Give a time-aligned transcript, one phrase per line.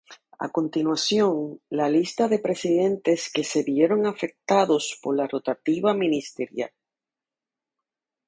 [0.39, 6.71] A continuación, la lista de presidentes que se vieron afectados por la "rotativa ministerial".